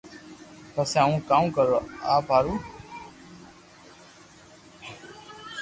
[0.73, 1.77] پسي ھون ڪاو ڪرو
[2.13, 2.57] آپ رون